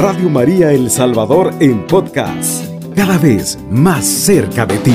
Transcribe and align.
Radio 0.00 0.30
María 0.30 0.70
El 0.70 0.90
Salvador 0.90 1.52
en 1.58 1.84
podcast, 1.88 2.64
cada 2.94 3.18
vez 3.18 3.58
más 3.68 4.06
cerca 4.06 4.64
de 4.64 4.78
ti. 4.78 4.94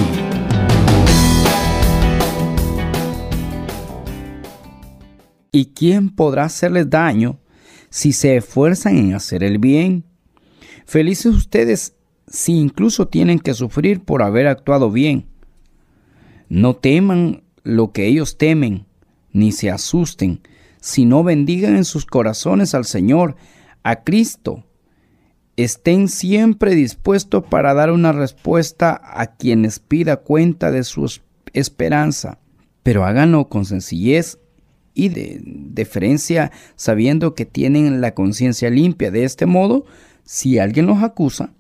¿Y 5.52 5.66
quién 5.74 6.10
podrá 6.10 6.46
hacerles 6.46 6.90
daño 6.90 7.42
si 7.90 8.14
se 8.14 8.38
esfuerzan 8.38 8.98
en 8.98 9.14
hacer 9.14 9.44
el 9.44 9.58
bien? 9.58 10.06
Felices 10.86 11.36
ustedes 11.36 11.98
si 12.26 12.54
incluso 12.54 13.10
tienen 13.10 13.40
que 13.40 13.54
sufrir 13.54 14.06
por 14.06 14.24
haber 14.24 14.48
actuado 14.48 14.90
bien. 14.90 15.28
No 16.48 16.78
teman 16.78 17.44
lo 17.64 17.92
que 17.92 18.08
ellos 18.08 18.38
temen, 18.38 18.86
ni 19.34 19.52
se 19.52 19.70
asusten, 19.70 20.40
sino 20.80 21.26
bendigan 21.26 21.76
en 21.76 21.84
sus 21.84 22.06
corazones 22.06 22.74
al 22.74 22.86
Señor, 22.86 23.36
a 23.84 24.06
Cristo. 24.06 24.64
Estén 25.56 26.08
siempre 26.08 26.74
dispuestos 26.74 27.44
para 27.44 27.74
dar 27.74 27.92
una 27.92 28.12
respuesta 28.12 29.00
a 29.04 29.36
quienes 29.36 29.80
pida 29.80 30.18
cuenta 30.18 30.72
de 30.72 30.84
su 30.84 31.12
esperanza, 31.54 32.40
pero 32.82 33.06
háganlo 33.06 33.50
con 33.50 33.66
sencillez 33.66 34.40
y 34.96 35.10
de 35.10 35.42
deferencia, 35.44 36.52
sabiendo 36.76 37.36
que 37.36 37.46
tienen 37.46 38.02
la 38.02 38.14
conciencia 38.14 38.70
limpia. 38.70 39.12
De 39.12 39.24
este 39.24 39.46
modo, 39.46 39.86
si 40.24 40.60
alguien 40.60 40.88
los 40.88 41.04
acusa, 41.04 41.54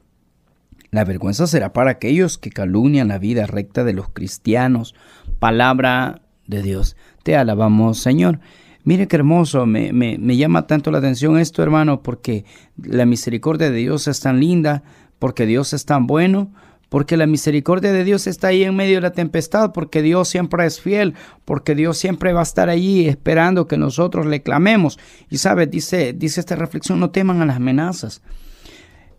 la 0.92 1.06
vergüenza 1.06 1.48
será 1.48 1.74
para 1.74 1.92
aquellos 1.92 2.38
que 2.38 2.52
calumnian 2.52 3.08
la 3.08 3.18
vida 3.18 3.48
recta 3.48 3.84
de 3.84 3.94
los 3.94 4.10
cristianos. 4.10 4.94
Palabra 5.40 6.22
de 6.46 6.62
Dios. 6.62 6.96
Te 7.24 7.36
alabamos, 7.36 8.00
Señor. 8.00 8.40
Mire 8.84 9.08
qué 9.08 9.16
hermoso, 9.16 9.66
me, 9.66 9.94
me, 9.94 10.18
me, 10.18 10.36
llama 10.36 10.68
tanto 10.68 10.92
la 10.92 10.98
atención 10.98 11.38
esto, 11.40 11.64
hermano, 11.64 12.04
porque 12.04 12.44
la 12.78 13.06
misericordia 13.06 13.70
de 13.70 13.78
Dios 13.78 14.08
es 14.08 14.20
tan 14.20 14.40
linda, 14.40 14.84
porque 15.20 15.46
Dios 15.46 15.72
es 15.72 15.86
tan 15.86 16.06
bueno, 16.06 16.52
porque 16.94 17.18
la 17.18 17.26
misericordia 17.26 17.92
de 17.92 18.04
Dios 18.04 18.28
está 18.28 18.50
ahí 18.50 18.64
en 18.64 18.76
medio 18.76 18.98
de 18.98 19.02
la 19.02 19.14
tempestad, 19.14 19.72
porque 19.72 20.04
Dios 20.04 20.28
siempre 20.28 20.64
es 20.66 20.80
fiel, 20.80 21.16
porque 21.44 21.74
Dios 21.74 21.98
siempre 21.98 22.34
va 22.34 22.42
a 22.42 22.44
estar 22.44 22.70
allí 22.70 23.08
esperando 23.08 23.68
que 23.68 23.78
nosotros 23.78 24.28
le 24.28 24.44
clamemos. 24.44 25.00
Y 25.30 25.40
sabes, 25.40 25.72
dice, 25.72 26.14
dice 26.14 26.40
esta 26.40 26.56
reflexión, 26.56 27.00
no 27.00 27.10
teman 27.10 27.42
a 27.42 27.48
las 27.48 27.56
amenazas. 27.56 28.22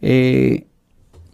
Eh, 0.03 0.67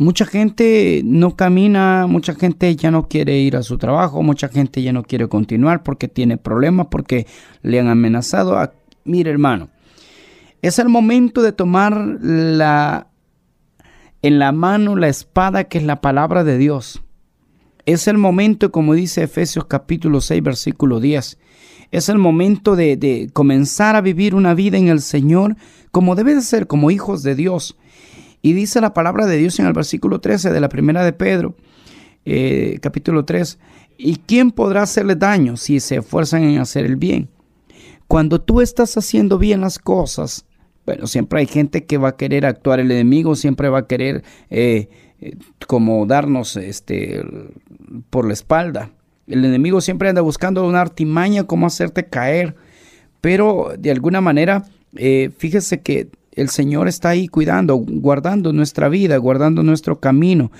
Mucha 0.00 0.24
gente 0.24 1.02
no 1.04 1.36
camina, 1.36 2.06
mucha 2.08 2.34
gente 2.34 2.74
ya 2.74 2.90
no 2.90 3.06
quiere 3.06 3.36
ir 3.36 3.54
a 3.54 3.62
su 3.62 3.76
trabajo, 3.76 4.22
mucha 4.22 4.48
gente 4.48 4.80
ya 4.82 4.94
no 4.94 5.02
quiere 5.02 5.28
continuar 5.28 5.82
porque 5.82 6.08
tiene 6.08 6.38
problemas, 6.38 6.86
porque 6.90 7.26
le 7.60 7.80
han 7.80 7.88
amenazado. 7.88 8.58
A... 8.58 8.72
Mire 9.04 9.30
hermano, 9.30 9.68
es 10.62 10.78
el 10.78 10.88
momento 10.88 11.42
de 11.42 11.52
tomar 11.52 12.16
la, 12.22 13.08
en 14.22 14.38
la 14.38 14.52
mano 14.52 14.96
la 14.96 15.08
espada 15.08 15.64
que 15.64 15.76
es 15.76 15.84
la 15.84 16.00
palabra 16.00 16.44
de 16.44 16.56
Dios. 16.56 17.02
Es 17.84 18.08
el 18.08 18.16
momento, 18.16 18.72
como 18.72 18.94
dice 18.94 19.24
Efesios 19.24 19.66
capítulo 19.66 20.22
6, 20.22 20.42
versículo 20.42 21.00
10. 21.00 21.38
Es 21.90 22.08
el 22.08 22.16
momento 22.16 22.74
de, 22.74 22.96
de 22.96 23.28
comenzar 23.34 23.96
a 23.96 24.00
vivir 24.00 24.34
una 24.34 24.54
vida 24.54 24.78
en 24.78 24.88
el 24.88 25.02
Señor 25.02 25.56
como 25.90 26.14
debe 26.14 26.34
de 26.34 26.40
ser, 26.40 26.66
como 26.66 26.90
hijos 26.90 27.22
de 27.22 27.34
Dios. 27.34 27.76
Y 28.42 28.54
dice 28.54 28.80
la 28.80 28.94
palabra 28.94 29.26
de 29.26 29.36
Dios 29.36 29.58
en 29.58 29.66
el 29.66 29.72
versículo 29.72 30.20
13 30.20 30.50
de 30.50 30.60
la 30.60 30.68
primera 30.68 31.04
de 31.04 31.12
Pedro, 31.12 31.54
eh, 32.24 32.78
capítulo 32.80 33.24
3, 33.24 33.58
¿y 33.98 34.16
quién 34.16 34.50
podrá 34.50 34.82
hacerle 34.82 35.14
daño 35.14 35.56
si 35.56 35.80
se 35.80 35.96
esfuerzan 35.96 36.44
en 36.44 36.58
hacer 36.58 36.86
el 36.86 36.96
bien? 36.96 37.28
Cuando 38.08 38.40
tú 38.40 38.60
estás 38.60 38.96
haciendo 38.96 39.38
bien 39.38 39.60
las 39.60 39.78
cosas, 39.78 40.46
bueno, 40.86 41.06
siempre 41.06 41.40
hay 41.40 41.46
gente 41.46 41.84
que 41.84 41.98
va 41.98 42.10
a 42.10 42.16
querer 42.16 42.46
actuar, 42.46 42.80
el 42.80 42.90
enemigo 42.90 43.36
siempre 43.36 43.68
va 43.68 43.80
a 43.80 43.86
querer 43.86 44.24
eh, 44.48 44.88
eh, 45.20 45.36
como 45.66 46.06
darnos 46.06 46.56
este, 46.56 47.22
por 48.08 48.26
la 48.26 48.32
espalda. 48.32 48.90
El 49.26 49.44
enemigo 49.44 49.80
siempre 49.80 50.08
anda 50.08 50.22
buscando 50.22 50.66
una 50.66 50.80
artimaña, 50.80 51.44
como 51.44 51.66
hacerte 51.66 52.06
caer. 52.06 52.56
Pero 53.20 53.74
de 53.78 53.92
alguna 53.92 54.20
manera, 54.20 54.64
fíjese 55.36 55.82
que 55.82 56.08
el 56.40 56.48
Señor 56.48 56.88
está 56.88 57.10
ahí 57.10 57.28
cuidando, 57.28 57.76
guardando 57.76 58.52
nuestra 58.52 58.88
vida, 58.88 59.16
guardando 59.18 59.62
nuestro 59.62 60.00
camino. 60.00 60.50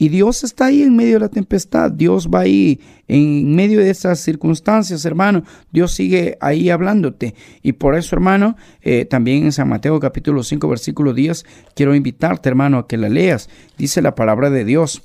Y 0.00 0.10
Dios 0.10 0.44
está 0.44 0.66
ahí 0.66 0.82
en 0.82 0.94
medio 0.94 1.14
de 1.14 1.20
la 1.20 1.28
tempestad. 1.28 1.90
Dios 1.90 2.28
va 2.32 2.40
ahí 2.40 2.80
en 3.08 3.54
medio 3.56 3.80
de 3.80 3.90
esas 3.90 4.20
circunstancias, 4.20 5.04
hermano. 5.04 5.42
Dios 5.72 5.92
sigue 5.92 6.38
ahí 6.40 6.70
hablándote. 6.70 7.34
Y 7.62 7.72
por 7.72 7.96
eso, 7.96 8.14
hermano, 8.14 8.56
eh, 8.80 9.04
también 9.06 9.44
en 9.44 9.52
San 9.52 9.68
Mateo 9.68 9.98
capítulo 9.98 10.44
5, 10.44 10.68
versículo 10.68 11.14
10, 11.14 11.44
quiero 11.74 11.96
invitarte, 11.96 12.48
hermano, 12.48 12.78
a 12.78 12.86
que 12.86 12.96
la 12.96 13.08
leas. 13.08 13.50
Dice 13.76 14.00
la 14.00 14.14
palabra 14.14 14.50
de 14.50 14.64
Dios. 14.64 15.02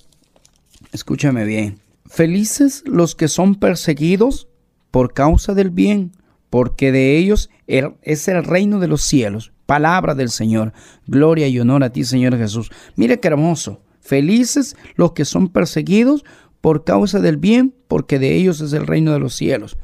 Escúchame 0.91 1.43
bien. 1.45 1.79
Felices 2.05 2.83
los 2.85 3.15
que 3.15 3.27
son 3.27 3.55
perseguidos 3.55 4.47
por 4.91 5.13
causa 5.13 5.55
del 5.55 5.71
bien, 5.71 6.11
porque 6.53 6.91
de 6.91 7.17
ellos 7.17 7.49
es 7.65 8.27
el 8.27 8.43
reino 8.43 8.79
de 8.79 8.87
los 8.87 9.01
cielos. 9.01 9.53
Palabra 9.65 10.13
del 10.13 10.29
Señor. 10.29 10.71
Gloria 11.07 11.47
y 11.47 11.59
honor 11.59 11.83
a 11.83 11.89
ti, 11.89 12.03
Señor 12.03 12.37
Jesús. 12.37 12.69
Mire 12.95 13.19
qué 13.19 13.29
hermoso. 13.29 13.81
Felices 14.01 14.75
los 14.93 15.13
que 15.13 15.25
son 15.25 15.49
perseguidos 15.49 16.23
por 16.61 16.83
causa 16.83 17.19
del 17.19 17.37
bien, 17.37 17.73
porque 17.87 18.19
de 18.19 18.35
ellos 18.35 18.61
es 18.61 18.71
el 18.73 18.85
reino 18.85 19.13
de 19.13 19.17
los 19.17 19.33
cielos. 19.33 19.77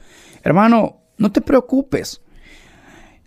Hermano, 0.43 0.97
no 1.17 1.31
te 1.31 1.41
preocupes. 1.41 2.21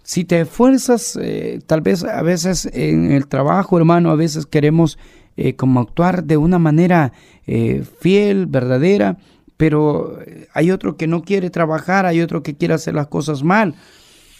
Si 0.05 0.25
te 0.25 0.43
esfuerzas, 0.43 1.19
eh, 1.21 1.59
tal 1.67 1.81
vez 1.81 2.05
a 2.05 2.23
veces 2.23 2.71
en 2.73 3.11
el 3.11 3.27
trabajo, 3.27 3.77
hermano, 3.77 4.13
a 4.13 4.15
veces 4.15 4.47
queremos 4.47 5.01
eh, 5.37 5.57
como 5.57 5.81
actuar 5.81 6.23
de 6.23 6.37
una 6.37 6.61
manera 6.61 7.13
eh, 7.49 7.83
fiel, 7.99 8.47
verdadera, 8.47 9.19
pero 9.63 10.19
hay 10.55 10.73
otro 10.73 10.97
que 10.97 11.07
no 11.07 11.23
quiere 11.23 11.49
trabajar, 11.49 12.05
hay 12.05 12.21
otro 12.21 12.43
que 12.43 12.57
quiere 12.57 12.75
hacer 12.75 12.97
las 12.97 13.07
cosas 13.07 13.45
mal. 13.45 13.77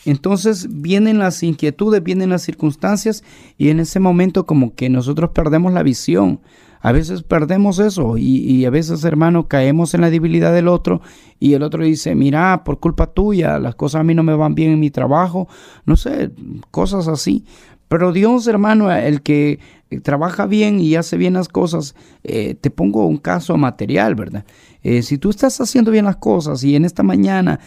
Entonces 0.05 0.67
vienen 0.69 1.21
las 1.21 1.45
inquietudes, 1.45 2.03
vienen 2.03 2.31
las 2.31 2.43
circunstancias 2.43 3.23
y 3.57 3.69
en 3.69 3.79
ese 3.79 4.01
momento 4.01 4.47
como 4.47 4.75
que 4.75 4.91
nosotros 4.91 5.31
perdemos 5.33 5.73
la 5.73 5.85
visión. 5.85 6.41
A 6.81 6.91
veces 6.91 7.23
perdemos 7.23 7.79
eso 7.79 8.19
y, 8.19 8.65
a 8.65 8.71
veces, 8.71 9.05
hermano, 9.05 9.47
caemos 9.47 9.95
en 9.95 10.01
la 10.01 10.11
debilidad 10.11 10.53
del 10.53 10.67
otro 10.67 11.03
y 11.39 11.53
el 11.53 11.63
otro 11.63 11.85
dice, 11.85 12.17
mira, 12.17 12.65
por 12.65 12.81
culpa 12.81 13.07
tuya, 13.07 13.61
las 13.61 13.77
cosas 13.77 14.01
a 14.01 14.03
mí 14.03 14.17
no 14.17 14.25
me 14.25 14.35
van 14.35 14.57
bien 14.57 14.73
en 14.73 14.81
mi 14.81 14.91
trabajo, 14.91 15.47
no 15.87 15.95
sé, 15.95 16.33
cosas 16.73 17.07
así. 17.07 17.45
Pero 17.93 18.11
Dios, 18.11 18.47
hermano, 18.47 18.91
el 18.91 19.21
que 19.21 19.59
trabaja 20.03 20.47
bien 20.47 20.81
y 20.81 20.95
hace 20.95 21.19
bien 21.19 21.35
las 21.35 21.49
cosas, 21.49 21.95
eh, 22.25 22.55
te 22.55 22.71
pongo 22.71 23.07
un 23.07 23.19
caso 23.19 23.55
material, 23.59 24.15
¿verdad? 24.15 24.47
Eh, 24.83 25.03
si 25.03 25.19
tú 25.19 25.29
estás 25.29 25.61
haciendo 25.61 25.91
bien 25.91 26.07
las 26.07 26.17
cosas 26.17 26.65
y 26.65 26.75
en 26.75 26.87
esta 26.87 27.03
mañana 27.03 27.61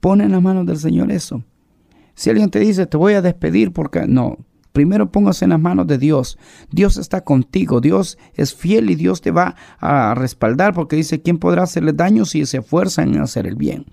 pone 0.00 0.24
en 0.24 0.32
las 0.32 0.40
manos 0.40 0.64
del 0.64 0.78
Señor 0.78 1.12
eso, 1.12 1.44
si 2.14 2.30
alguien 2.30 2.48
te 2.48 2.58
dice, 2.58 2.86
te 2.86 2.96
voy 2.96 3.12
a 3.12 3.20
despedir 3.20 3.70
porque 3.74 4.06
no, 4.06 4.38
primero 4.72 5.12
póngase 5.12 5.44
en 5.44 5.50
las 5.50 5.60
manos 5.60 5.86
de 5.86 5.98
Dios. 5.98 6.38
Dios 6.70 6.96
está 6.96 7.20
contigo, 7.20 7.82
Dios 7.82 8.16
es 8.32 8.54
fiel 8.54 8.88
y 8.88 8.94
Dios 8.94 9.20
te 9.20 9.30
va 9.30 9.56
a 9.78 10.14
respaldar 10.14 10.72
porque 10.72 10.96
dice, 10.96 11.20
¿quién 11.20 11.36
podrá 11.36 11.64
hacerle 11.64 11.92
daño 11.92 12.24
si 12.24 12.46
se 12.46 12.56
esfuerza 12.60 13.02
en 13.02 13.18
hacer 13.18 13.46
el 13.46 13.56
bien? 13.56 13.84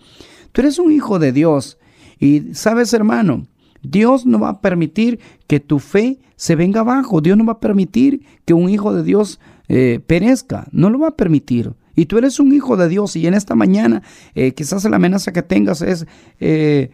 Tú 0.54 0.62
eres 0.62 0.80
un 0.80 0.94
hijo 0.94 1.20
de 1.20 1.34
Dios 1.34 1.78
y 2.20 2.54
sabes, 2.54 2.94
hermano, 2.94 3.48
Dios 3.84 4.26
no 4.26 4.40
va 4.40 4.50
a 4.50 4.62
permitir 4.62 5.20
que 5.46 5.60
tu 5.60 5.80
fe 5.80 6.20
se 6.36 6.56
venga 6.56 6.80
abajo. 6.80 7.22
Dios 7.22 7.38
no 7.38 7.46
va 7.46 7.54
a 7.54 7.60
permitir 7.60 8.26
que 8.46 8.54
un 8.54 8.70
hijo 8.70 8.94
de 8.94 9.04
Dios 9.04 9.40
eh, 9.68 10.00
perezca. 10.06 10.68
No 10.72 10.90
lo 10.90 11.00
va 11.00 11.10
a 11.10 11.16
permitir. 11.16 11.74
Y 11.96 12.08
tú 12.08 12.18
eres 12.18 12.40
un 12.40 12.54
hijo 12.54 12.76
de 12.76 12.90
Dios 12.90 13.16
y 13.16 13.28
en 13.28 13.34
esta 13.34 13.56
mañana 13.56 14.02
eh, 14.34 14.54
quizás 14.54 14.84
la 14.86 14.96
amenaza 14.96 15.32
que 15.32 15.44
tengas 15.44 15.82
es... 15.82 16.08
Eh, 16.40 16.92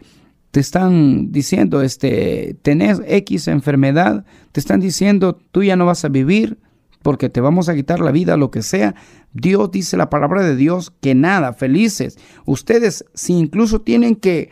te 0.50 0.58
están 0.58 1.30
diciendo, 1.30 1.80
este, 1.80 2.56
tenés 2.62 3.00
X 3.06 3.46
enfermedad, 3.46 4.24
te 4.50 4.58
están 4.58 4.80
diciendo, 4.80 5.38
tú 5.52 5.62
ya 5.62 5.76
no 5.76 5.86
vas 5.86 6.04
a 6.04 6.08
vivir 6.08 6.58
porque 7.02 7.28
te 7.28 7.40
vamos 7.40 7.68
a 7.68 7.74
quitar 7.76 8.00
la 8.00 8.10
vida, 8.10 8.36
lo 8.36 8.50
que 8.50 8.62
sea. 8.62 8.96
Dios 9.32 9.70
dice 9.70 9.96
la 9.96 10.10
palabra 10.10 10.42
de 10.42 10.56
Dios 10.56 10.92
que 11.00 11.14
nada, 11.14 11.52
felices. 11.52 12.18
Ustedes, 12.46 13.04
si 13.14 13.34
incluso 13.34 13.80
tienen 13.82 14.16
que 14.16 14.50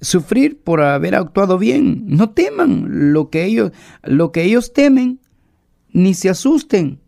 sufrir 0.00 0.60
por 0.60 0.80
haber 0.80 1.14
actuado 1.14 1.58
bien, 1.58 2.04
no 2.06 2.30
teman 2.30 3.12
lo 3.12 3.30
que 3.30 3.44
ellos, 3.44 3.72
lo 4.02 4.32
que 4.32 4.44
ellos 4.44 4.72
temen, 4.72 5.20
ni 5.92 6.14
se 6.14 6.28
asusten. 6.28 7.00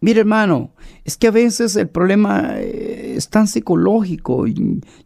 Mire 0.00 0.20
hermano, 0.20 0.72
es 1.04 1.16
que 1.16 1.28
a 1.28 1.30
veces 1.30 1.76
el 1.76 1.88
problema 1.88 2.54
eh, 2.56 2.93
es 3.16 3.28
tan 3.28 3.46
psicológico. 3.46 4.46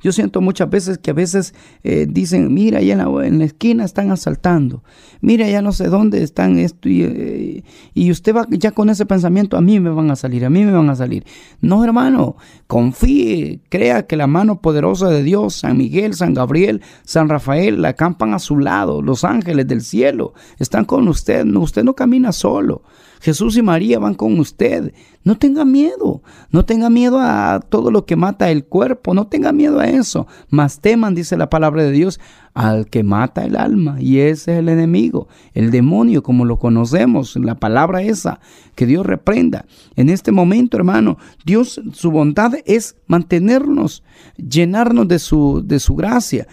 Yo 0.00 0.12
siento 0.12 0.40
muchas 0.40 0.70
veces 0.70 0.98
que 0.98 1.10
a 1.10 1.14
veces 1.14 1.54
eh, 1.82 2.06
dicen, 2.08 2.52
mira, 2.52 2.78
allá 2.78 2.94
en 3.24 3.38
la, 3.38 3.44
esquina 3.44 3.84
están 3.84 4.10
asaltando, 4.10 4.82
mira, 5.20 5.48
ya 5.48 5.62
no 5.62 5.72
sé 5.72 5.88
dónde 5.88 6.22
están 6.22 6.58
esto, 6.58 6.88
y, 6.88 7.02
eh, 7.02 7.64
y, 7.94 8.10
usted 8.10 8.34
va 8.34 8.46
ya 8.50 8.72
con 8.72 8.90
ese 8.90 9.06
pensamiento, 9.06 9.56
a 9.56 9.60
mí 9.60 9.80
me 9.80 9.90
van 9.90 10.10
a 10.10 10.16
salir, 10.16 10.44
a 10.44 10.50
mí 10.50 10.64
me 10.64 10.72
van 10.72 10.90
a 10.90 10.96
salir. 10.96 11.24
No, 11.60 11.84
hermano, 11.84 12.36
confíe, 12.66 13.60
crea 13.68 14.06
que 14.06 14.16
la 14.16 14.26
mano 14.26 14.60
poderosa 14.60 15.08
de 15.08 15.22
Dios, 15.22 15.54
San 15.54 15.76
Miguel, 15.76 16.14
San 16.14 16.34
Gabriel, 16.34 16.82
San 17.04 17.28
Rafael, 17.28 17.80
la 17.82 17.90
acampan 17.90 18.34
a 18.34 18.38
su 18.38 18.58
lado, 18.58 19.02
los 19.02 19.24
ángeles 19.24 19.66
del 19.66 19.82
cielo, 19.82 20.34
están 20.58 20.84
con 20.84 21.08
usted, 21.08 21.46
usted 21.46 21.84
no 21.84 21.94
camina 21.94 22.32
solo. 22.32 22.82
Jesús 23.20 23.56
y 23.56 23.62
María 23.62 23.98
van 23.98 24.14
con 24.14 24.38
usted. 24.38 24.92
No 25.24 25.36
tenga 25.36 25.64
miedo, 25.64 26.22
no 26.50 26.64
tenga 26.64 26.88
miedo 26.88 27.18
a 27.20 27.60
todo 27.68 27.90
lo 27.90 27.97
que 28.06 28.16
mata 28.16 28.50
el 28.50 28.64
cuerpo, 28.64 29.14
no 29.14 29.26
tenga 29.26 29.52
miedo 29.52 29.80
a 29.80 29.86
eso. 29.86 30.26
Mas 30.48 30.80
teman, 30.80 31.14
dice 31.14 31.36
la 31.36 31.50
palabra 31.50 31.82
de 31.82 31.92
Dios, 31.92 32.20
al 32.54 32.88
que 32.88 33.02
mata 33.02 33.44
el 33.44 33.56
alma. 33.56 33.96
Y 34.00 34.18
ese 34.18 34.52
es 34.52 34.58
el 34.58 34.68
enemigo, 34.68 35.28
el 35.54 35.70
demonio, 35.70 36.22
como 36.22 36.44
lo 36.44 36.58
conocemos, 36.58 37.36
la 37.36 37.54
palabra 37.54 38.02
esa, 38.02 38.40
que 38.74 38.86
Dios 38.86 39.06
reprenda. 39.06 39.66
En 39.96 40.08
este 40.08 40.32
momento, 40.32 40.76
hermano, 40.76 41.18
Dios, 41.44 41.80
su 41.92 42.10
bondad 42.10 42.54
es 42.64 42.96
mantenernos, 43.06 44.02
llenarnos 44.36 45.06
de 45.08 45.18
su, 45.18 45.62
de 45.64 45.78
su 45.78 45.94
gracia, 45.94 46.46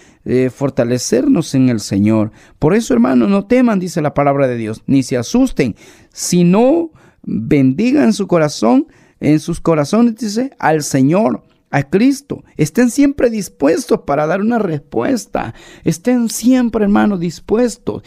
fortalecernos 0.51 1.53
en 1.55 1.69
el 1.69 1.79
Señor. 1.79 2.31
Por 2.59 2.73
eso, 2.73 2.93
hermano, 2.93 3.27
no 3.27 3.45
teman, 3.45 3.79
dice 3.79 4.01
la 4.01 4.13
palabra 4.13 4.47
de 4.47 4.57
Dios, 4.57 4.83
ni 4.87 5.03
se 5.03 5.17
asusten, 5.17 5.75
sino 6.11 6.91
bendigan 7.23 8.13
su 8.13 8.27
corazón, 8.27 8.87
en 9.19 9.39
sus 9.39 9.61
corazones, 9.61 10.15
dice, 10.17 10.51
al 10.59 10.83
Señor 10.83 11.43
a 11.71 11.83
Cristo. 11.83 12.43
Estén 12.55 12.89
siempre 12.89 13.29
dispuestos 13.29 14.01
para 14.05 14.27
dar 14.27 14.41
una 14.41 14.59
respuesta. 14.59 15.53
Estén 15.83 16.29
siempre, 16.29 16.83
hermano, 16.83 17.17
dispuestos. 17.17 18.03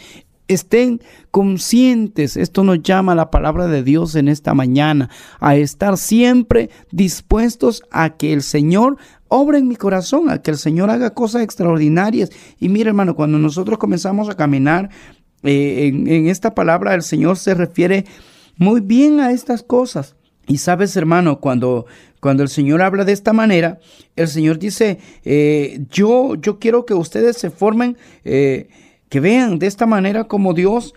Estén 0.47 1.01
conscientes, 1.29 2.35
esto 2.35 2.63
nos 2.63 2.81
llama 2.81 3.13
la 3.13 3.29
palabra 3.29 3.67
de 3.67 3.83
Dios 3.83 4.15
en 4.15 4.27
esta 4.27 4.55
mañana, 4.55 5.11
a 5.39 5.55
estar 5.55 5.95
siempre 5.95 6.71
dispuestos 6.91 7.83
a 7.91 8.17
que 8.17 8.33
el 8.33 8.41
Señor 8.41 8.97
obra 9.27 9.59
en 9.59 9.67
mi 9.67 9.75
corazón, 9.75 10.31
a 10.31 10.41
que 10.41 10.49
el 10.49 10.57
Señor 10.57 10.89
haga 10.89 11.11
cosas 11.11 11.43
extraordinarias. 11.43 12.31
Y 12.59 12.69
mire, 12.69 12.89
hermano, 12.89 13.15
cuando 13.15 13.37
nosotros 13.37 13.77
comenzamos 13.77 14.27
a 14.27 14.35
caminar 14.35 14.89
eh, 15.43 15.91
en 15.93 16.27
esta 16.27 16.55
palabra, 16.55 16.95
el 16.95 17.03
Señor 17.03 17.37
se 17.37 17.53
refiere 17.53 18.05
muy 18.57 18.81
bien 18.81 19.19
a 19.19 19.31
estas 19.31 19.61
cosas. 19.61 20.15
Y 20.49 20.57
sabes, 20.57 20.97
hermano, 20.97 21.39
cuando, 21.39 21.85
cuando 22.19 22.41
el 22.41 22.49
Señor 22.49 22.81
habla 22.81 23.05
de 23.05 23.11
esta 23.11 23.33
manera, 23.33 23.79
el 24.15 24.27
Señor 24.27 24.57
dice, 24.57 24.97
eh, 25.23 25.85
yo, 25.91 26.33
yo 26.33 26.57
quiero 26.57 26.87
que 26.87 26.95
ustedes 26.95 27.37
se 27.37 27.51
formen, 27.51 27.97
eh, 28.25 28.67
que 29.09 29.19
vean 29.19 29.59
de 29.59 29.67
esta 29.67 29.85
manera 29.85 30.23
como 30.23 30.55
Dios 30.55 30.95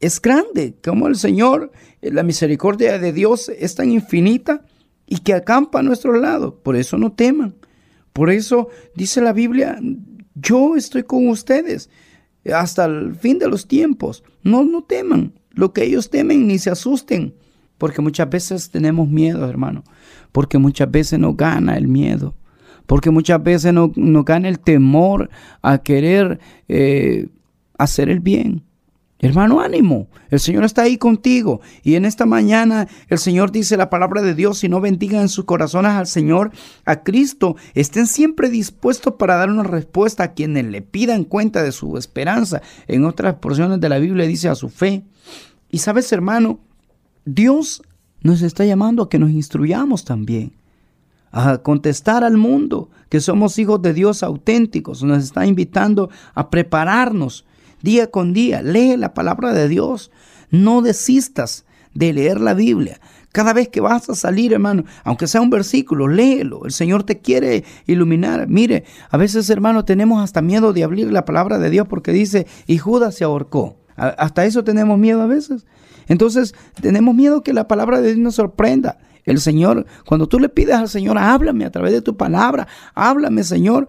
es 0.00 0.22
grande, 0.22 0.74
como 0.82 1.06
el 1.06 1.16
Señor, 1.16 1.70
la 2.00 2.22
misericordia 2.22 2.98
de 2.98 3.12
Dios 3.12 3.50
es 3.50 3.74
tan 3.74 3.90
infinita 3.90 4.64
y 5.06 5.18
que 5.18 5.34
acampa 5.34 5.80
a 5.80 5.82
nuestro 5.82 6.14
lado. 6.14 6.54
Por 6.62 6.76
eso 6.76 6.96
no 6.96 7.12
teman. 7.12 7.54
Por 8.14 8.30
eso 8.30 8.68
dice 8.94 9.20
la 9.20 9.34
Biblia, 9.34 9.78
yo 10.34 10.76
estoy 10.76 11.02
con 11.02 11.28
ustedes 11.28 11.90
hasta 12.50 12.86
el 12.86 13.14
fin 13.16 13.38
de 13.38 13.48
los 13.48 13.68
tiempos. 13.68 14.24
No, 14.42 14.64
no 14.64 14.82
teman. 14.82 15.34
Lo 15.50 15.74
que 15.74 15.84
ellos 15.84 16.08
temen, 16.08 16.46
ni 16.46 16.58
se 16.58 16.70
asusten. 16.70 17.34
Porque 17.80 18.02
muchas 18.02 18.28
veces 18.28 18.68
tenemos 18.68 19.08
miedo, 19.08 19.48
hermano. 19.48 19.84
Porque 20.32 20.58
muchas 20.58 20.90
veces 20.90 21.18
nos 21.18 21.34
gana 21.34 21.78
el 21.78 21.88
miedo. 21.88 22.34
Porque 22.84 23.10
muchas 23.10 23.42
veces 23.42 23.72
nos, 23.72 23.90
gana 24.26 24.48
el 24.50 24.60
temor 24.60 25.30
a 25.62 25.78
querer 25.78 26.40
eh, 26.68 27.28
hacer 27.78 28.10
el 28.10 28.20
bien. 28.20 28.64
Hermano, 29.18 29.62
ánimo. 29.62 30.08
El 30.28 30.40
Señor 30.40 30.64
está 30.64 30.82
ahí 30.82 30.98
contigo. 30.98 31.62
Y 31.82 31.94
en 31.94 32.04
esta 32.04 32.26
mañana 32.26 32.86
el 33.08 33.16
Señor 33.16 33.50
dice 33.50 33.78
la 33.78 33.88
palabra 33.88 34.20
de 34.20 34.34
Dios, 34.34 34.58
si 34.58 34.68
no 34.68 34.82
bendigan 34.82 35.22
en 35.22 35.28
sus 35.30 35.46
corazones 35.46 35.92
al 35.92 36.06
Señor, 36.06 36.50
a 36.84 37.02
Cristo, 37.02 37.56
estén 37.72 38.06
siempre 38.06 38.50
dispuestos 38.50 39.14
para 39.14 39.36
dar 39.36 39.48
una 39.48 39.62
respuesta 39.62 40.22
a 40.22 40.32
quienes 40.34 40.66
le 40.66 40.82
pidan 40.82 41.24
cuenta 41.24 41.62
de 41.62 41.72
su 41.72 41.96
esperanza. 41.96 42.60
En 42.88 43.06
otras 43.06 43.36
porciones 43.36 43.80
de 43.80 43.88
la 43.88 43.98
Biblia 43.98 44.26
dice 44.26 44.50
a 44.50 44.54
su 44.54 44.68
fe. 44.68 45.02
Y 45.70 45.78
sabes, 45.78 46.12
hermano, 46.12 46.60
Dios 47.24 47.82
nos 48.22 48.42
está 48.42 48.64
llamando 48.64 49.02
a 49.02 49.08
que 49.08 49.18
nos 49.18 49.30
instruyamos 49.30 50.04
también, 50.04 50.52
a 51.32 51.58
contestar 51.58 52.24
al 52.24 52.36
mundo 52.36 52.90
que 53.08 53.20
somos 53.20 53.58
hijos 53.58 53.80
de 53.82 53.94
Dios 53.94 54.22
auténticos. 54.22 55.02
Nos 55.02 55.24
está 55.24 55.46
invitando 55.46 56.10
a 56.34 56.50
prepararnos 56.50 57.44
día 57.82 58.10
con 58.10 58.32
día. 58.32 58.62
Lee 58.62 58.96
la 58.96 59.14
palabra 59.14 59.52
de 59.52 59.68
Dios. 59.68 60.10
No 60.50 60.82
desistas 60.82 61.64
de 61.94 62.12
leer 62.12 62.40
la 62.40 62.54
Biblia. 62.54 63.00
Cada 63.32 63.52
vez 63.52 63.68
que 63.68 63.80
vas 63.80 64.10
a 64.10 64.16
salir, 64.16 64.52
hermano, 64.52 64.84
aunque 65.04 65.28
sea 65.28 65.40
un 65.40 65.50
versículo, 65.50 66.08
léelo. 66.08 66.64
El 66.64 66.72
Señor 66.72 67.04
te 67.04 67.20
quiere 67.20 67.64
iluminar. 67.86 68.48
Mire, 68.48 68.84
a 69.08 69.16
veces, 69.16 69.48
hermano, 69.50 69.84
tenemos 69.84 70.22
hasta 70.22 70.42
miedo 70.42 70.72
de 70.72 70.82
abrir 70.82 71.12
la 71.12 71.24
palabra 71.24 71.58
de 71.58 71.70
Dios 71.70 71.86
porque 71.88 72.10
dice, 72.10 72.48
y 72.66 72.78
Judas 72.78 73.14
se 73.14 73.24
ahorcó. 73.24 73.79
Hasta 74.00 74.44
eso 74.44 74.64
tenemos 74.64 74.98
miedo 74.98 75.22
a 75.22 75.26
veces. 75.26 75.66
Entonces, 76.08 76.54
tenemos 76.80 77.14
miedo 77.14 77.42
que 77.42 77.52
la 77.52 77.68
palabra 77.68 78.00
de 78.00 78.08
Dios 78.08 78.18
nos 78.18 78.34
sorprenda. 78.34 78.98
El 79.24 79.38
Señor, 79.38 79.86
cuando 80.06 80.26
tú 80.26 80.40
le 80.40 80.48
pides 80.48 80.74
al 80.74 80.88
Señor, 80.88 81.18
háblame 81.18 81.66
a 81.66 81.70
través 81.70 81.92
de 81.92 82.00
tu 82.00 82.16
palabra, 82.16 82.66
háblame 82.94 83.44
Señor, 83.44 83.86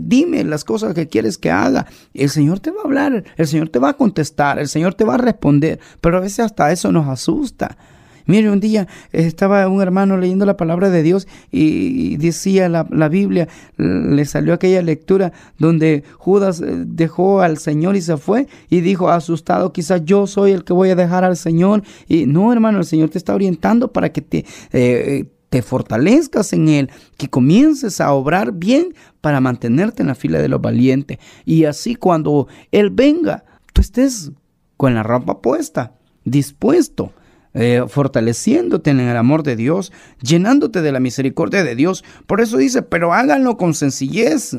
dime 0.00 0.42
las 0.42 0.64
cosas 0.64 0.94
que 0.94 1.06
quieres 1.06 1.36
que 1.36 1.50
haga. 1.50 1.86
El 2.14 2.30
Señor 2.30 2.60
te 2.60 2.70
va 2.70 2.80
a 2.80 2.84
hablar, 2.84 3.24
el 3.36 3.46
Señor 3.46 3.68
te 3.68 3.78
va 3.78 3.90
a 3.90 3.96
contestar, 3.96 4.58
el 4.58 4.68
Señor 4.68 4.94
te 4.94 5.04
va 5.04 5.14
a 5.14 5.18
responder, 5.18 5.80
pero 6.00 6.16
a 6.16 6.20
veces 6.20 6.40
hasta 6.40 6.72
eso 6.72 6.90
nos 6.92 7.06
asusta. 7.08 7.76
Mire, 8.26 8.50
un 8.50 8.60
día 8.60 8.88
estaba 9.12 9.68
un 9.68 9.82
hermano 9.82 10.16
leyendo 10.16 10.46
la 10.46 10.56
palabra 10.56 10.88
de 10.88 11.02
Dios 11.02 11.28
y, 11.50 12.16
decía 12.16 12.68
la, 12.68 13.08
Biblia, 13.08 13.48
le 13.76 14.24
salió 14.24 14.54
aquella 14.54 14.80
lectura 14.80 15.32
donde 15.58 16.04
Judas 16.16 16.60
eh, 16.60 16.84
dejó 16.86 17.42
al 17.42 17.58
Señor 17.58 17.96
y 17.96 18.00
se 18.00 18.16
fue 18.16 18.46
y 18.70 18.80
dijo 18.80 19.10
asustado, 19.10 19.72
quizás 19.72 20.04
yo 20.04 20.26
soy 20.26 20.52
el 20.52 20.64
que 20.64 20.72
voy 20.72 20.90
a 20.90 20.96
dejar 20.96 21.24
al 21.24 21.36
Señor. 21.36 21.82
Y 22.08 22.26
no, 22.26 22.52
hermano, 22.52 22.78
el 22.78 22.86
Señor 22.86 23.10
te 23.10 23.18
está 23.18 23.34
orientando 23.34 23.92
para 23.92 24.10
que 24.10 24.22
te... 24.22 24.44
Eh, 24.72 25.26
te 25.50 25.62
fortalezcas 25.62 26.52
en 26.52 26.68
Él, 26.68 26.90
que 27.16 27.30
comiences 27.30 28.00
a 28.00 28.12
obrar 28.12 28.50
bien 28.50 28.92
para 29.20 29.40
mantenerte 29.40 30.02
en 30.02 30.08
la 30.08 30.16
fila 30.16 30.40
de 30.40 30.48
los 30.48 30.60
valientes. 30.60 31.18
Y 31.44 31.64
así 31.64 31.94
cuando 31.94 32.48
Él 32.72 32.90
venga, 32.90 33.44
tú 33.72 33.80
estés 33.80 34.32
con 34.76 34.94
la 34.94 35.04
ropa 35.04 35.40
puesta, 35.40 35.94
dispuesto 36.24 37.12
eh, 37.54 37.84
fortaleciéndote 37.88 38.90
en 38.90 39.00
el 39.00 39.16
amor 39.16 39.42
de 39.42 39.56
Dios, 39.56 39.92
llenándote 40.20 40.82
de 40.82 40.92
la 40.92 41.00
misericordia 41.00 41.64
de 41.64 41.76
Dios. 41.76 42.04
Por 42.26 42.40
eso 42.40 42.56
dice, 42.56 42.82
pero 42.82 43.12
háganlo 43.12 43.56
con 43.56 43.74
sencillez. 43.74 44.56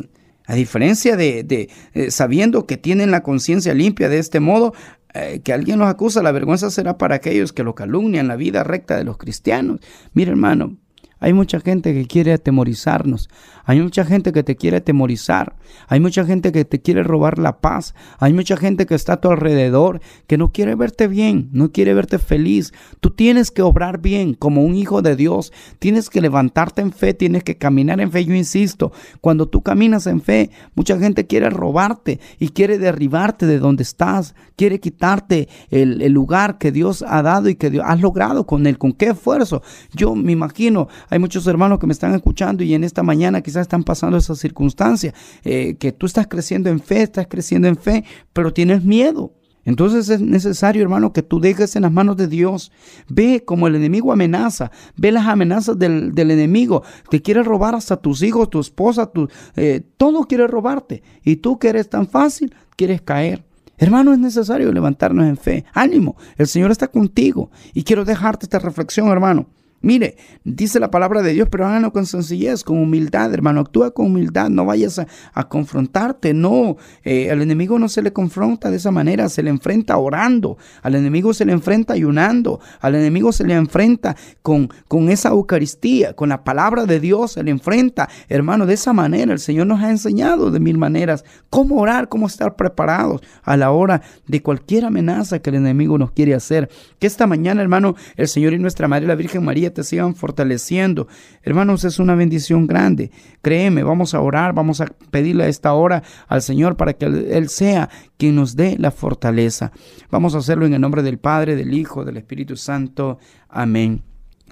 A 0.47 0.53
diferencia 0.53 1.17
de, 1.17 1.69
eh, 1.93 2.11
sabiendo 2.11 2.67
que 2.67 2.77
tienen 2.77 3.11
la 3.11 3.23
conciencia 3.23 3.73
limpia 3.73 4.09
de 4.09 4.19
este 4.19 4.39
modo, 4.39 4.73
eh, 5.13 5.41
que 5.43 5.53
alguien 5.53 5.79
los 5.79 5.87
acusa, 5.87 6.21
la 6.21 6.31
vergüenza 6.31 6.69
será 6.69 6.97
para 6.97 7.15
aquellos 7.15 7.51
que 7.51 7.63
lo 7.63 7.73
calumnian 7.73 8.27
la 8.27 8.35
vida 8.35 8.63
recta 8.63 8.95
de 8.95 9.05
los 9.05 9.17
cristianos. 9.17 9.79
Mira 10.13 10.31
hermano, 10.31 10.77
hay 11.25 11.33
mucha 11.33 11.59
gente 11.59 11.91
que 11.95 12.05
quiere 12.05 12.33
atemorizarnos. 12.33 13.29
Hay 13.63 13.81
mucha 13.81 14.05
gente 14.05 14.31
que 14.31 14.43
te 14.43 14.55
quiere 14.55 14.77
atemorizar. 14.77 15.55
Hay 15.87 15.99
mucha 15.99 16.23
gente 16.23 16.51
que 16.51 16.65
te 16.65 16.83
quiere 16.83 17.01
robar 17.01 17.39
la 17.39 17.61
paz. 17.61 17.95
Hay 18.19 18.31
mucha 18.31 18.57
gente 18.57 18.85
que 18.85 18.93
está 18.93 19.13
a 19.13 19.21
tu 19.21 19.31
alrededor 19.31 20.01
que 20.27 20.37
no 20.37 20.51
quiere 20.51 20.75
verte 20.75 21.07
bien, 21.07 21.49
no 21.51 21.71
quiere 21.71 21.95
verte 21.95 22.19
feliz. 22.19 22.73
Tú 22.99 23.09
tienes 23.09 23.49
que 23.49 23.63
obrar 23.63 24.01
bien 24.01 24.35
como 24.35 24.63
un 24.63 24.75
hijo 24.75 25.01
de 25.01 25.15
Dios. 25.15 25.51
Tienes 25.79 26.11
que 26.11 26.21
levantarte 26.21 26.83
en 26.83 26.91
fe, 26.91 27.15
tienes 27.15 27.43
que 27.43 27.57
caminar 27.57 27.99
en 28.01 28.11
fe. 28.11 28.23
Yo 28.23 28.35
insisto, 28.35 28.91
cuando 29.19 29.47
tú 29.47 29.63
caminas 29.63 30.05
en 30.05 30.21
fe, 30.21 30.51
mucha 30.75 30.99
gente 30.99 31.25
quiere 31.25 31.49
robarte 31.49 32.19
y 32.37 32.49
quiere 32.49 32.77
derribarte 32.77 33.47
de 33.47 33.57
donde 33.57 33.81
estás. 33.81 34.35
Quiere 34.55 34.79
quitarte 34.79 35.49
el, 35.71 36.13
lugar 36.13 36.59
que 36.59 36.71
Dios 36.71 37.03
ha 37.07 37.23
dado 37.23 37.49
y 37.49 37.55
que 37.55 37.71
Dios 37.71 37.83
has 37.87 37.99
logrado 37.99 38.45
con 38.45 38.67
él. 38.67 38.77
¿Con 38.77 38.93
qué 38.93 39.07
esfuerzo? 39.07 39.63
Yo 39.91 40.13
me 40.13 40.31
imagino, 40.31 40.87
hay 41.15 41.19
muchos 41.19 41.47
hermanos 41.47 41.79
que 41.79 41.87
me 41.87 41.93
están 41.93 42.13
escuchando 42.13 42.61
y 42.61 42.73
en 42.73 42.83
esta 42.83 43.01
mañana 43.01 43.39
quizás 43.39 43.61
están 43.61 43.85
pasando 43.85 44.17
esas 44.17 44.37
circunstancias, 44.37 45.13
eh, 45.45 45.77
que 45.77 45.93
tú 45.93 46.07
estás 46.07 46.27
creciendo 46.27 46.69
en 46.69 46.81
fe, 46.81 47.03
estás 47.03 47.27
creciendo 47.29 47.69
en 47.69 47.77
fe, 47.77 48.03
pero 48.33 48.51
tienes 48.51 48.83
miedo. 48.83 49.31
Entonces 49.63 50.09
es 50.09 50.19
necesario, 50.19 50.81
hermano, 50.81 51.13
que 51.13 51.23
tú 51.23 51.39
dejes 51.39 51.77
en 51.77 51.83
las 51.83 51.91
manos 51.93 52.17
de 52.17 52.27
Dios. 52.27 52.69
Ve 53.07 53.43
como 53.45 53.67
el 53.67 53.75
enemigo 53.75 54.11
amenaza. 54.11 54.71
Ve 54.97 55.13
las 55.13 55.25
amenazas 55.25 55.79
del, 55.79 56.11
enemigo. 56.17 56.83
Te 57.09 57.21
quiere 57.21 57.43
robar 57.43 57.75
hasta 57.75 57.95
tus 57.95 58.21
hijos, 58.21 58.49
tu 58.49 58.59
esposa, 58.59 59.09
tu, 59.09 59.29
eh, 59.55 59.81
todo 59.95 60.25
quiere 60.25 60.47
robarte. 60.47 61.01
Y 61.23 61.37
tú 61.37 61.59
que 61.59 61.69
eres 61.69 61.89
tan 61.89 62.09
fácil, 62.09 62.53
quieres 62.75 63.01
caer. 63.01 63.45
Hermano, 63.77 64.11
es 64.11 64.19
necesario 64.19 64.69
levantarnos 64.73 65.25
en 65.25 65.37
fe. 65.37 65.63
Ánimo, 65.73 66.17
el 66.35 66.47
Señor 66.47 66.71
está 66.71 66.89
contigo. 66.89 67.51
Y 67.73 67.83
quiero 67.83 68.03
dejarte 68.03 68.47
esta 68.47 68.59
reflexión, 68.59 69.07
hermano. 69.07 69.47
Mire, 69.81 70.17
dice 70.43 70.79
la 70.79 70.89
palabra 70.89 71.21
de 71.21 71.33
Dios, 71.33 71.47
pero 71.51 71.67
háganlo 71.67 71.93
con 71.93 72.07
sencillez, 72.07 72.63
con 72.63 72.79
humildad, 72.79 73.31
hermano. 73.33 73.61
Actúa 73.61 73.91
con 73.91 74.07
humildad, 74.07 74.49
no 74.49 74.65
vayas 74.65 74.99
a, 74.99 75.47
confrontarte, 75.47 76.33
no. 76.33 76.77
Eh, 77.03 77.29
al 77.29 77.43
enemigo 77.43 77.77
no 77.77 77.87
se 77.87 78.01
le 78.01 78.11
confronta 78.11 78.71
de 78.71 78.77
esa 78.77 78.89
manera, 78.89 79.29
se 79.29 79.43
le 79.43 79.51
enfrenta 79.51 79.97
orando, 79.97 80.57
al 80.81 80.95
enemigo 80.95 81.35
se 81.35 81.45
le 81.45 81.51
enfrenta 81.51 81.93
ayunando, 81.93 82.59
al 82.79 82.95
enemigo 82.95 83.31
se 83.31 83.43
le 83.43 83.53
enfrenta 83.53 84.15
con, 84.41 84.69
con 84.87 85.09
esa 85.09 85.29
Eucaristía, 85.29 86.13
con 86.13 86.29
la 86.29 86.43
palabra 86.43 86.85
de 86.85 86.99
Dios, 86.99 87.33
se 87.33 87.43
le 87.43 87.51
enfrenta, 87.51 88.09
hermano, 88.27 88.65
de 88.65 88.73
esa 88.73 88.91
manera. 88.91 89.33
El 89.33 89.39
Señor 89.39 89.67
nos 89.67 89.83
ha 89.83 89.91
enseñado 89.91 90.49
de 90.49 90.59
mil 90.59 90.79
maneras 90.79 91.23
cómo 91.51 91.79
orar, 91.79 92.09
cómo 92.09 92.25
estar 92.25 92.55
preparados 92.55 93.21
a 93.43 93.55
la 93.55 93.69
hora 93.69 94.01
de 94.25 94.41
cualquier 94.41 94.85
amenaza 94.85 95.39
que 95.39 95.51
el 95.51 95.57
enemigo 95.57 95.99
nos 95.99 96.11
quiere 96.11 96.33
hacer. 96.33 96.69
Que 96.97 97.05
esta 97.05 97.27
mañana, 97.27 97.61
hermano, 97.61 97.95
el 98.15 98.27
Señor 98.27 98.53
y 98.53 98.57
nuestra 98.57 98.87
Madre, 98.87 99.05
la 99.05 99.13
Virgen 99.15 99.45
María, 99.45 99.74
te 99.75 99.83
sigan 99.83 100.15
fortaleciendo. 100.15 101.07
Hermanos, 101.43 101.83
es 101.83 101.99
una 101.99 102.15
bendición 102.15 102.65
grande. 102.65 103.11
Créeme, 103.43 103.83
vamos 103.83 104.15
a 104.15 104.21
orar, 104.21 104.53
vamos 104.53 104.81
a 104.81 104.87
pedirle 105.11 105.43
a 105.43 105.47
esta 105.47 105.73
hora 105.73 106.01
al 106.27 106.41
Señor 106.41 106.75
para 106.75 106.93
que 106.93 107.05
Él 107.05 107.49
sea 107.49 107.89
quien 108.17 108.35
nos 108.35 108.55
dé 108.55 108.77
la 108.79 108.89
fortaleza. 108.89 109.71
Vamos 110.09 110.33
a 110.33 110.39
hacerlo 110.39 110.65
en 110.65 110.73
el 110.73 110.81
nombre 110.81 111.03
del 111.03 111.19
Padre, 111.19 111.55
del 111.55 111.75
Hijo, 111.75 112.03
del 112.03 112.17
Espíritu 112.17 112.55
Santo. 112.57 113.19
Amén. 113.47 114.01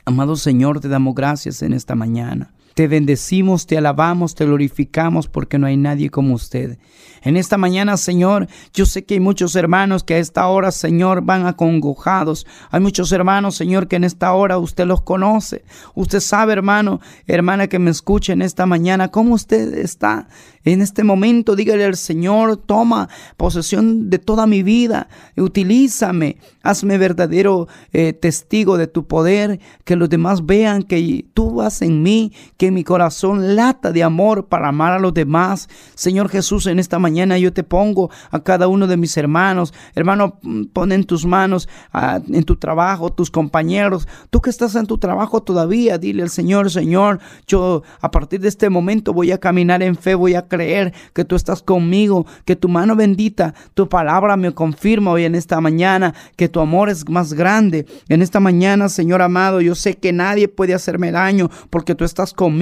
Amado 0.06 0.36
Señor, 0.36 0.80
te 0.80 0.90
damos 0.90 1.16
gracias 1.16 1.64
en 1.64 1.74
esta 1.74 1.96
mañana. 1.96 2.54
Te 2.74 2.88
bendecimos, 2.88 3.68
te 3.68 3.78
alabamos, 3.78 4.34
te 4.36 4.46
glorificamos 4.46 5.28
porque 5.28 5.60
no 5.60 5.68
hay 5.68 5.78
nadie 5.78 6.10
como 6.10 6.34
usted. 6.34 6.78
En 7.22 7.38
esta 7.38 7.58
mañana, 7.58 7.96
Señor, 7.96 8.48
yo 8.74 8.86
sé 8.86 9.06
que 9.06 9.14
hay 9.14 9.20
muchos 9.20 9.56
hermanos 9.56 10.04
que 10.04 10.16
a 10.16 10.18
esta 10.18 10.46
hora, 10.48 10.72
Señor, 10.72 11.22
van 11.22 11.46
acongojados. 11.46 12.46
Hay 12.70 12.82
muchos 12.82 13.12
hermanos, 13.12 13.56
Señor, 13.56 13.88
que 13.88 13.96
en 13.96 14.04
esta 14.04 14.34
hora 14.34 14.58
usted 14.58 14.86
los 14.86 15.02
conoce. 15.02 15.64
Usted 15.96 16.20
sabe, 16.20 16.54
hermano, 16.54 17.00
hermana 17.26 17.68
que 17.68 17.80
me 17.80 17.92
escuche 17.92 18.34
en 18.34 18.42
esta 18.42 18.66
mañana, 18.66 19.10
cómo 19.10 19.36
usted 19.36 19.74
está 19.78 20.28
en 20.66 20.82
este 20.82 21.04
momento. 21.04 21.56
Dígale 21.56 21.86
al 21.86 21.96
Señor, 21.96 22.58
toma 22.58 23.08
posesión 23.38 24.10
de 24.10 24.20
toda 24.20 24.46
mi 24.46 24.64
vida, 24.64 25.08
utilízame, 25.38 26.38
hazme 26.62 26.98
verdadero 26.98 27.68
eh, 27.94 28.14
testigo 28.14 28.78
de 28.78 28.88
tu 28.88 29.08
poder, 29.08 29.60
que 29.86 29.96
los 29.96 30.10
demás 30.10 30.46
vean 30.46 30.84
que 30.84 31.26
tú 31.34 31.56
vas 31.56 31.82
en 31.82 32.04
mí, 32.04 32.34
mi 32.72 32.84
corazón 32.84 33.56
lata 33.56 33.92
de 33.92 34.04
amor 34.04 34.46
para 34.46 34.70
amar 34.70 34.94
a 34.94 35.00
los 35.00 35.14
demás. 35.14 35.70
Señor 35.96 36.30
Jesús, 36.30 36.68
en 36.68 36.80
esta 36.80 37.00
mañana 37.00 37.38
yo 37.38 37.52
te 37.54 37.64
pongo 37.64 38.10
a 38.32 38.40
cada 38.42 38.68
uno 38.68 38.88
de 38.88 38.98
mis 38.98 39.18
hermanos. 39.18 39.74
Hermano, 39.96 40.40
pon 40.72 40.92
en 40.92 41.04
tus 41.04 41.26
manos, 41.26 41.68
en 41.94 42.44
tu 42.44 42.56
trabajo, 42.56 43.12
tus 43.12 43.30
compañeros. 43.30 44.08
Tú 44.30 44.42
que 44.42 44.50
estás 44.50 44.76
en 44.76 44.86
tu 44.86 44.98
trabajo 44.98 45.44
todavía, 45.44 45.98
dile 45.98 46.24
al 46.24 46.30
Señor, 46.30 46.72
Señor, 46.72 47.20
yo 47.48 47.84
a 48.02 48.12
partir 48.12 48.40
de 48.40 48.48
este 48.48 48.70
momento 48.70 49.14
voy 49.14 49.32
a 49.32 49.40
caminar 49.40 49.84
en 49.84 49.96
fe, 49.96 50.16
voy 50.16 50.36
a 50.36 50.48
creer 50.48 50.94
que 51.14 51.26
tú 51.26 51.36
estás 51.36 51.62
conmigo, 51.62 52.26
que 52.46 52.56
tu 52.56 52.70
mano 52.70 52.96
bendita, 52.96 53.54
tu 53.74 53.90
palabra 53.90 54.38
me 54.38 54.54
confirma 54.54 55.12
hoy 55.12 55.26
en 55.26 55.36
esta 55.36 55.60
mañana, 55.60 56.14
que 56.36 56.50
tu 56.50 56.60
amor 56.60 56.90
es 56.90 57.08
más 57.10 57.34
grande. 57.34 57.86
En 58.10 58.22
esta 58.22 58.40
mañana, 58.40 58.90
Señor 58.90 59.22
amado, 59.22 59.62
yo 59.62 59.76
sé 59.76 59.98
que 59.98 60.14
nadie 60.14 60.48
puede 60.48 60.74
hacerme 60.74 61.12
daño 61.12 61.50
porque 61.70 61.96
tú 61.96 62.06
estás 62.06 62.34
conmigo 62.34 62.53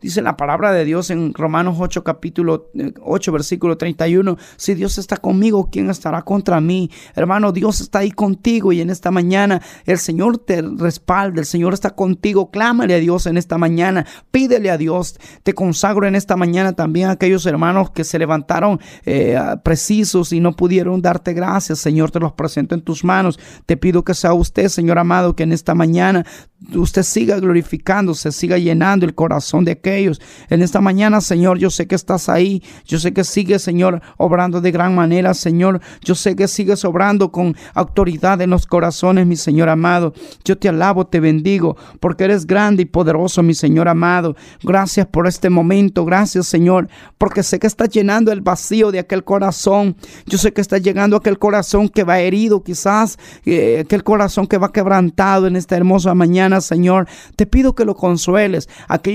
Dice 0.00 0.22
la 0.22 0.36
palabra 0.36 0.72
de 0.72 0.84
Dios 0.84 1.10
en 1.10 1.32
Romanos 1.32 1.76
8, 1.78 2.02
capítulo 2.04 2.70
8, 3.00 3.30
eh, 3.30 3.32
versículo 3.32 3.78
31. 3.78 4.36
Si 4.56 4.74
Dios 4.74 4.98
está 4.98 5.16
conmigo, 5.16 5.68
¿quién 5.70 5.88
estará 5.90 6.22
contra 6.22 6.60
mí? 6.60 6.90
Hermano, 7.14 7.52
Dios 7.52 7.80
está 7.80 8.00
ahí 8.00 8.10
contigo 8.10 8.72
y 8.72 8.80
en 8.80 8.90
esta 8.90 9.10
mañana 9.10 9.62
el 9.86 9.98
Señor 9.98 10.38
te 10.38 10.60
respalda, 10.62 11.40
el 11.40 11.46
Señor 11.46 11.72
está 11.72 11.90
contigo. 11.90 12.50
Clámale 12.50 12.94
a 12.94 12.98
Dios 12.98 13.26
en 13.26 13.36
esta 13.36 13.58
mañana, 13.58 14.06
pídele 14.30 14.70
a 14.70 14.76
Dios. 14.76 15.18
Te 15.42 15.54
consagro 15.54 16.06
en 16.06 16.14
esta 16.14 16.36
mañana 16.36 16.72
también 16.72 17.08
a 17.08 17.12
aquellos 17.12 17.46
hermanos 17.46 17.90
que 17.90 18.04
se 18.04 18.18
levantaron 18.18 18.80
eh, 19.06 19.38
precisos 19.62 20.32
y 20.32 20.40
no 20.40 20.56
pudieron 20.56 21.00
darte 21.00 21.32
gracias. 21.32 21.78
Señor, 21.78 22.10
te 22.10 22.20
los 22.20 22.32
presento 22.32 22.74
en 22.74 22.82
tus 22.82 23.04
manos. 23.04 23.38
Te 23.66 23.76
pido 23.76 24.04
que 24.04 24.14
sea 24.14 24.32
usted, 24.32 24.68
Señor 24.68 24.98
amado, 24.98 25.36
que 25.36 25.44
en 25.44 25.52
esta 25.52 25.74
mañana 25.74 26.26
usted 26.74 27.02
siga 27.02 27.38
glorificándose, 27.38 28.32
siga 28.32 28.58
llenando 28.58 29.06
el 29.06 29.14
corazón 29.14 29.27
de 29.28 29.72
aquellos. 29.72 30.20
En 30.48 30.62
esta 30.62 30.80
mañana, 30.80 31.20
Señor, 31.20 31.58
yo 31.58 31.68
sé 31.70 31.86
que 31.86 31.94
estás 31.94 32.28
ahí. 32.28 32.62
Yo 32.86 32.98
sé 32.98 33.12
que 33.12 33.24
sigues, 33.24 33.62
Señor, 33.62 34.00
obrando 34.16 34.60
de 34.60 34.70
gran 34.70 34.94
manera, 34.94 35.34
Señor. 35.34 35.80
Yo 36.02 36.14
sé 36.14 36.34
que 36.34 36.48
sigues 36.48 36.84
obrando 36.84 37.30
con 37.30 37.54
autoridad 37.74 38.40
en 38.40 38.50
los 38.50 38.66
corazones, 38.66 39.26
mi 39.26 39.36
Señor 39.36 39.68
amado. 39.68 40.14
Yo 40.44 40.56
te 40.56 40.68
alabo, 40.68 41.06
te 41.06 41.20
bendigo, 41.20 41.76
porque 42.00 42.24
eres 42.24 42.46
grande 42.46 42.82
y 42.82 42.86
poderoso, 42.86 43.42
mi 43.42 43.54
Señor 43.54 43.88
amado. 43.88 44.34
Gracias 44.62 45.06
por 45.06 45.26
este 45.26 45.50
momento. 45.50 46.04
Gracias, 46.06 46.46
Señor, 46.46 46.88
porque 47.18 47.42
sé 47.42 47.58
que 47.58 47.66
estás 47.66 47.90
llenando 47.90 48.32
el 48.32 48.40
vacío 48.40 48.90
de 48.90 48.98
aquel 48.98 49.24
corazón. 49.24 49.96
Yo 50.26 50.38
sé 50.38 50.52
que 50.52 50.62
estás 50.62 50.82
llegando 50.82 51.16
aquel 51.16 51.38
corazón 51.38 51.88
que 51.90 52.04
va 52.04 52.18
herido, 52.20 52.62
quizás, 52.62 53.18
eh, 53.44 53.82
aquel 53.84 54.02
corazón 54.02 54.46
que 54.46 54.56
va 54.56 54.72
quebrantado 54.72 55.46
en 55.46 55.56
esta 55.56 55.76
hermosa 55.76 56.14
mañana. 56.14 56.60
Señor. 56.62 57.06
Te 57.36 57.46
pido 57.46 57.74
que 57.74 57.84
lo 57.84 57.94
consueles. 57.94 58.68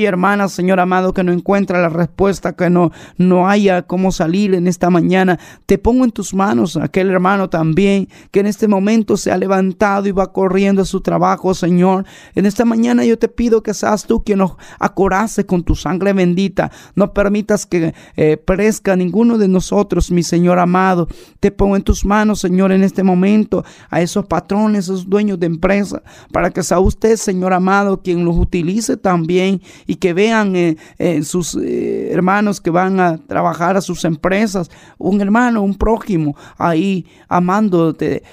Hermana, 0.05 0.47
Señor 0.47 0.79
amado, 0.79 1.13
que 1.13 1.23
no 1.23 1.31
encuentra 1.31 1.81
la 1.81 1.89
respuesta, 1.89 2.53
que 2.53 2.69
no, 2.69 2.91
no 3.17 3.47
haya 3.47 3.83
cómo 3.83 4.11
salir 4.11 4.53
en 4.53 4.67
esta 4.67 4.89
mañana. 4.89 5.39
Te 5.65 5.77
pongo 5.77 6.03
en 6.03 6.11
tus 6.11 6.33
manos 6.33 6.77
aquel 6.77 7.09
hermano 7.09 7.49
también, 7.49 8.07
que 8.31 8.39
en 8.39 8.47
este 8.47 8.67
momento 8.67 9.17
se 9.17 9.31
ha 9.31 9.37
levantado 9.37 10.07
y 10.07 10.11
va 10.11 10.31
corriendo 10.31 10.81
a 10.81 10.85
su 10.85 11.01
trabajo, 11.01 11.53
Señor. 11.53 12.05
En 12.35 12.45
esta 12.45 12.65
mañana 12.65 13.05
yo 13.05 13.17
te 13.17 13.27
pido 13.27 13.63
que 13.63 13.73
seas 13.73 14.05
tú 14.05 14.23
quien 14.23 14.39
nos 14.39 14.53
acorace 14.79 15.45
con 15.45 15.63
tu 15.63 15.75
sangre 15.75 16.13
bendita. 16.13 16.71
No 16.95 17.13
permitas 17.13 17.65
que 17.65 17.93
eh, 18.15 18.37
perezca 18.37 18.95
ninguno 18.95 19.37
de 19.37 19.47
nosotros, 19.47 20.11
mi 20.11 20.23
Señor 20.23 20.59
amado. 20.59 21.07
Te 21.39 21.51
pongo 21.51 21.75
en 21.75 21.83
tus 21.83 22.05
manos, 22.05 22.39
Señor, 22.39 22.71
en 22.71 22.83
este 22.83 23.03
momento 23.03 23.63
a 23.89 24.01
esos 24.01 24.25
patrones, 24.25 24.85
esos 24.85 25.09
dueños 25.09 25.39
de 25.39 25.47
empresa, 25.47 26.01
para 26.31 26.51
que 26.51 26.63
sea 26.63 26.79
usted, 26.79 27.15
Señor 27.17 27.53
amado, 27.53 28.01
quien 28.01 28.25
los 28.25 28.37
utilice 28.37 28.97
también 28.97 29.61
que 29.95 30.13
vean 30.13 30.55
eh, 30.55 30.77
eh, 30.97 31.23
sus 31.23 31.55
eh, 31.55 32.11
hermanos 32.11 32.61
que 32.61 32.69
van 32.69 32.99
a 32.99 33.17
trabajar 33.17 33.77
a 33.77 33.81
sus 33.81 34.05
empresas, 34.05 34.69
un 34.97 35.21
hermano, 35.21 35.61
un 35.61 35.75
prójimo 35.75 36.35
ahí 36.57 37.05
amándote, 37.27 38.23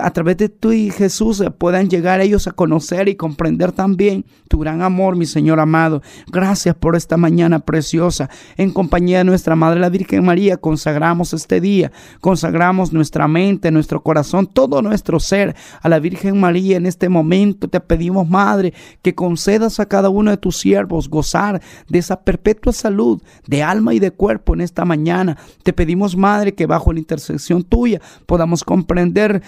a 0.00 0.10
través 0.10 0.36
de 0.36 0.48
tú 0.48 0.72
y 0.72 0.90
Jesús 0.90 1.42
puedan 1.58 1.88
llegar 1.88 2.20
ellos 2.20 2.46
a 2.46 2.52
conocer 2.52 3.08
y 3.08 3.16
comprender 3.16 3.72
también 3.72 4.24
tu 4.48 4.58
gran 4.58 4.82
amor, 4.82 5.16
mi 5.16 5.26
Señor 5.26 5.60
amado. 5.60 6.02
Gracias 6.30 6.74
por 6.74 6.96
esta 6.96 7.16
mañana 7.16 7.58
preciosa. 7.58 8.30
En 8.56 8.70
compañía 8.70 9.18
de 9.18 9.24
nuestra 9.24 9.56
Madre 9.56 9.80
la 9.80 9.88
Virgen 9.88 10.24
María, 10.24 10.56
consagramos 10.56 11.32
este 11.32 11.60
día, 11.60 11.90
consagramos 12.20 12.92
nuestra 12.92 13.26
mente, 13.28 13.70
nuestro 13.70 14.02
corazón, 14.02 14.46
todo 14.46 14.82
nuestro 14.82 15.18
ser 15.20 15.56
a 15.82 15.88
la 15.88 15.98
Virgen 15.98 16.38
María 16.38 16.76
en 16.76 16.86
este 16.86 17.08
momento. 17.08 17.68
Te 17.68 17.80
pedimos 17.80 18.28
Madre, 18.28 18.72
que 19.02 19.14
concedas 19.14 19.80
a 19.80 19.86
cada 19.86 20.08
uno 20.08 20.30
de 20.30 20.36
tus 20.36 20.56
siervos 20.58 20.93
gozar 21.08 21.60
de 21.88 21.98
esa 21.98 22.20
perpetua 22.20 22.72
salud 22.72 23.20
de 23.46 23.62
alma 23.62 23.94
y 23.94 23.98
de 23.98 24.10
cuerpo 24.10 24.54
en 24.54 24.60
esta 24.60 24.84
mañana. 24.84 25.36
Te 25.62 25.72
pedimos, 25.72 26.16
Madre, 26.16 26.54
que 26.54 26.66
bajo 26.66 26.92
la 26.92 26.98
intercesión 26.98 27.62
tuya 27.62 28.00
podamos 28.26 28.64
comprender, 28.64 29.42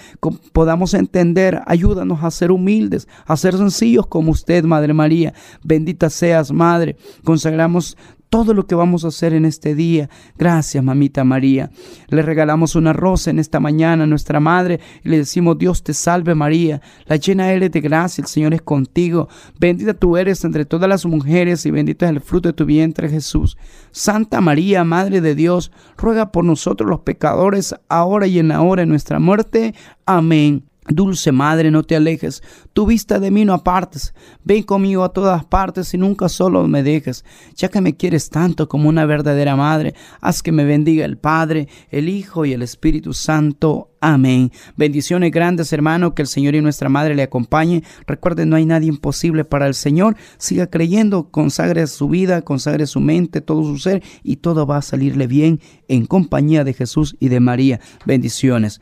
podamos 0.53 0.93
entender. 0.93 1.61
Ayúdanos 1.65 2.23
a 2.23 2.31
ser 2.31 2.51
humildes, 2.51 3.07
a 3.25 3.37
ser 3.37 3.57
sencillos 3.57 4.07
como 4.07 4.31
usted, 4.31 4.63
Madre 4.63 4.93
María. 4.93 5.33
Bendita 5.63 6.09
seas, 6.09 6.51
Madre. 6.51 6.97
Consagramos 7.23 7.97
todo 8.29 8.53
lo 8.53 8.67
que 8.67 8.75
vamos 8.75 9.05
a 9.05 9.09
hacer 9.09 9.33
en 9.33 9.45
este 9.45 9.75
día. 9.75 10.09
Gracias, 10.37 10.83
mamita 10.83 11.23
María. 11.23 11.71
Le 12.09 12.21
regalamos 12.21 12.75
una 12.75 12.93
rosa 12.93 13.29
en 13.29 13.39
esta 13.39 13.59
mañana 13.59 14.03
a 14.03 14.07
nuestra 14.07 14.39
madre 14.39 14.79
y 15.03 15.09
le 15.09 15.17
decimos, 15.17 15.57
Dios 15.57 15.83
te 15.83 15.93
salve 15.93 16.35
María, 16.35 16.81
la 17.05 17.15
llena 17.15 17.51
eres 17.51 17.71
de 17.71 17.81
gracia, 17.81 18.21
el 18.21 18.27
Señor 18.27 18.53
es 18.53 18.61
contigo. 18.61 19.29
Bendita 19.59 19.93
tú 19.93 20.17
eres 20.17 20.43
entre 20.43 20.65
todas 20.65 20.89
las 20.89 21.05
mujeres 21.05 21.65
y 21.65 21.71
bendito 21.71 22.05
es 22.05 22.11
el 22.11 22.21
fruto 22.21 22.49
de 22.49 22.53
tu 22.53 22.65
vientre 22.65 23.09
Jesús. 23.09 23.57
Santa 23.91 24.41
María, 24.41 24.83
Madre 24.83 25.21
de 25.21 25.35
Dios, 25.35 25.71
ruega 25.97 26.31
por 26.31 26.43
nosotros 26.43 26.89
los 26.89 27.01
pecadores, 27.01 27.75
ahora 27.89 28.27
y 28.27 28.39
en 28.39 28.49
la 28.49 28.61
hora 28.61 28.81
de 28.81 28.87
nuestra 28.87 29.19
muerte. 29.19 29.73
Amén. 30.05 30.63
Dulce 30.89 31.31
Madre, 31.31 31.71
no 31.71 31.83
te 31.83 31.95
alejes, 31.95 32.41
tu 32.73 32.85
vista 32.85 33.19
de 33.19 33.31
mí 33.31 33.45
no 33.45 33.53
apartes, 33.53 34.13
ven 34.43 34.63
conmigo 34.63 35.03
a 35.03 35.13
todas 35.13 35.45
partes 35.45 35.93
y 35.93 35.97
nunca 35.97 36.29
solo 36.29 36.67
me 36.67 36.83
dejes, 36.83 37.25
ya 37.55 37.69
que 37.69 37.81
me 37.81 37.95
quieres 37.95 38.29
tanto 38.29 38.69
como 38.69 38.89
una 38.89 39.05
verdadera 39.05 39.55
madre, 39.55 39.95
haz 40.21 40.41
que 40.41 40.51
me 40.51 40.63
bendiga 40.63 41.05
el 41.05 41.17
Padre, 41.17 41.67
el 41.89 42.09
Hijo 42.09 42.45
y 42.45 42.53
el 42.53 42.61
Espíritu 42.61 43.13
Santo. 43.13 43.91
Amén. 43.99 44.51
Bendiciones 44.75 45.31
grandes, 45.31 45.73
hermano, 45.73 46.13
que 46.13 46.21
el 46.21 46.27
Señor 46.27 46.53
y 46.53 46.61
nuestra 46.61 46.87
Madre 46.87 47.15
le 47.15 47.23
acompañe. 47.23 47.83
Recuerden, 48.05 48.49
no 48.49 48.55
hay 48.55 48.65
nadie 48.65 48.89
imposible 48.89 49.43
para 49.43 49.65
el 49.65 49.73
Señor. 49.73 50.15
Siga 50.37 50.67
creyendo, 50.67 51.29
consagre 51.31 51.87
su 51.87 52.07
vida, 52.07 52.43
consagre 52.43 52.85
su 52.85 52.99
mente, 52.99 53.41
todo 53.41 53.63
su 53.63 53.79
ser 53.79 54.03
y 54.23 54.37
todo 54.37 54.67
va 54.67 54.77
a 54.77 54.81
salirle 54.83 55.25
bien 55.25 55.59
en 55.87 56.05
compañía 56.05 56.63
de 56.63 56.73
Jesús 56.73 57.15
y 57.19 57.29
de 57.29 57.39
María. 57.39 57.79
Bendiciones. 58.05 58.81